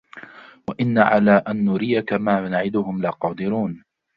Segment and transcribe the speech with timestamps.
[0.67, 3.83] وَإِنَّا عَلَى أَنْ نُرِيَكَ مَا نَعِدُهُمْ لَقَادِرُونَ